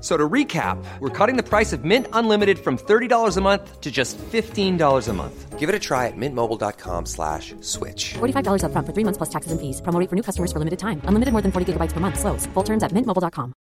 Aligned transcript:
So 0.00 0.16
to 0.16 0.28
recap, 0.28 0.78
we're 1.00 1.10
cutting 1.10 1.36
the 1.36 1.42
price 1.42 1.72
of 1.72 1.84
Mint 1.84 2.06
Unlimited 2.12 2.58
from 2.58 2.78
$30 2.78 3.36
a 3.36 3.40
month 3.40 3.80
to 3.80 3.90
just 3.90 4.16
$15 4.18 5.08
a 5.08 5.12
month. 5.12 5.58
Give 5.58 5.68
it 5.68 5.74
a 5.74 5.80
try 5.80 6.06
at 6.06 6.16
mintmobile.com 6.16 7.06
slash 7.06 7.56
switch. 7.60 8.14
$45 8.22 8.62
upfront 8.62 8.86
for 8.86 8.94
three 8.94 9.04
months 9.04 9.18
plus 9.18 9.30
taxes 9.30 9.50
and 9.50 9.60
fees. 9.60 9.82
Promo 9.82 9.98
rate 9.98 10.08
for 10.08 10.14
new 10.14 10.22
customers 10.22 10.52
for 10.52 10.60
limited 10.60 10.78
time. 10.78 11.02
Unlimited 11.08 11.32
more 11.32 11.42
than 11.42 11.50
40 11.50 11.72
gigabytes 11.72 11.94
per 11.94 11.98
month. 11.98 12.20
Slows. 12.20 12.46
Full 12.54 12.62
terms 12.62 12.84
at 12.84 12.92
mintmobile.com. 12.92 13.54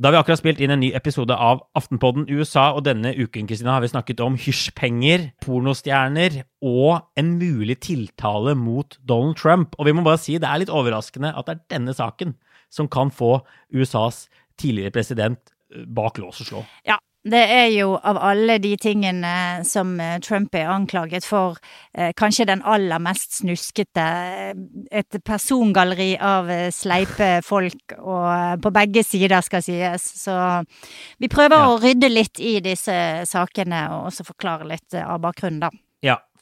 Da 0.00 0.08
har 0.08 0.14
vi 0.14 0.18
akkurat 0.22 0.40
spilt 0.40 0.60
inn 0.64 0.72
en 0.72 0.80
ny 0.80 0.94
episode 0.96 1.34
av 1.36 1.58
Aftenpodden 1.76 2.24
USA, 2.32 2.70
og 2.72 2.86
denne 2.86 3.12
uken 3.12 3.44
Kristina, 3.44 3.74
har 3.74 3.82
vi 3.84 3.90
snakket 3.92 4.22
om 4.24 4.38
hysjpenger, 4.40 5.26
pornostjerner 5.44 6.38
og 6.64 7.02
en 7.20 7.34
mulig 7.36 7.76
tiltale 7.84 8.54
mot 8.56 8.96
Donald 9.04 9.36
Trump. 9.36 9.76
Og 9.76 9.84
vi 9.84 9.92
må 9.92 10.00
bare 10.06 10.22
si 10.22 10.38
det 10.40 10.48
er 10.48 10.62
litt 10.62 10.72
overraskende 10.72 11.34
at 11.36 11.44
det 11.44 11.54
er 11.58 11.66
denne 11.76 11.92
saken 11.92 12.32
som 12.70 12.88
kan 12.88 13.10
få 13.10 13.40
USAs 13.74 14.28
tidligere 14.60 14.94
president 14.94 15.38
eh, 15.74 15.86
bak 15.86 16.18
lås 16.18 16.40
og 16.40 16.46
slå. 16.46 16.64
Ja, 16.86 16.98
det 17.28 17.40
er 17.52 17.66
jo 17.74 17.98
av 18.00 18.16
alle 18.24 18.54
de 18.64 18.70
tingene 18.80 19.60
som 19.68 19.92
eh, 20.00 20.18
Trump 20.24 20.54
er 20.56 20.70
anklaget 20.72 21.26
for, 21.28 21.58
eh, 21.92 22.14
kanskje 22.16 22.46
den 22.48 22.62
aller 22.64 23.02
mest 23.02 23.40
snuskete. 23.42 24.06
Et 24.90 25.18
persongalleri 25.26 26.14
av 26.16 26.48
sleipe 26.72 27.42
folk, 27.44 27.96
og 27.98 28.62
på 28.64 28.72
begge 28.72 29.04
sider 29.04 29.44
skal 29.44 29.62
sies. 29.66 30.06
Så 30.24 30.64
vi 31.20 31.28
prøver 31.28 31.58
Ja. 31.60 31.68
å 31.68 31.80
rydde 31.82 32.08
litt 32.08 32.40
i 32.40 32.58
disse 32.64 33.26
sakene, 33.28 33.84
og 33.92 34.08
også 34.12 34.24
forklare 34.32 34.68
litt 34.68 34.94
av 34.94 35.20
bakgrunnen, 35.20 35.60
da. 35.60 35.70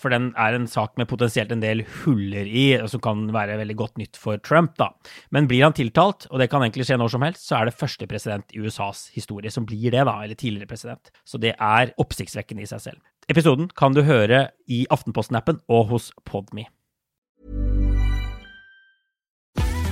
For 0.00 0.12
den 0.12 0.30
er 0.36 0.56
en 0.56 0.68
sak 0.70 0.94
med 1.00 1.08
potensielt 1.10 1.52
en 1.54 1.64
del 1.64 1.84
huller 2.02 2.46
i, 2.46 2.66
som 2.90 3.02
kan 3.04 3.26
være 3.34 3.58
veldig 3.62 3.78
godt 3.78 4.00
nytt 4.02 4.20
for 4.20 4.40
Trump, 4.44 4.76
da. 4.80 4.90
Men 5.34 5.48
blir 5.50 5.64
han 5.64 5.76
tiltalt, 5.76 6.28
og 6.30 6.42
det 6.42 6.50
kan 6.52 6.64
egentlig 6.64 6.86
skje 6.88 7.00
når 7.00 7.14
som 7.16 7.26
helst, 7.26 7.48
så 7.48 7.60
er 7.60 7.70
det 7.70 7.78
første 7.78 8.08
president 8.10 8.54
i 8.54 8.62
USAs 8.62 9.08
historie 9.16 9.52
som 9.52 9.66
blir 9.68 9.90
det, 9.94 10.04
da, 10.06 10.18
eller 10.22 10.38
tidligere 10.38 10.70
president. 10.70 11.12
Så 11.24 11.40
det 11.42 11.56
er 11.56 11.94
oppsiktsvekkende 12.02 12.66
i 12.66 12.70
seg 12.70 12.88
selv. 12.90 13.02
Episoden 13.28 13.70
kan 13.76 13.94
du 13.96 14.04
høre 14.06 14.48
i 14.70 14.84
Aftenposten-appen 14.90 15.64
og 15.68 15.88
hos 15.90 16.12
Podme. 16.24 16.68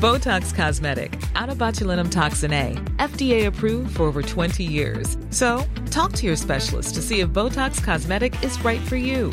Botox 0.00 0.54
Cosmetic, 0.54 1.20
out 1.34 1.48
of 1.48 1.58
botulinum 1.58 2.08
toxin 2.08 2.52
A, 2.52 2.74
FDA 2.98 3.46
approved 3.46 3.96
for 3.96 4.04
over 4.04 4.22
20 4.22 4.62
years. 4.62 5.18
So, 5.30 5.64
talk 5.90 6.12
to 6.12 6.26
your 6.26 6.36
specialist 6.36 6.94
to 6.94 7.02
see 7.02 7.18
if 7.18 7.30
Botox 7.30 7.82
Cosmetic 7.82 8.40
is 8.44 8.64
right 8.64 8.80
for 8.80 8.94
you. 8.94 9.32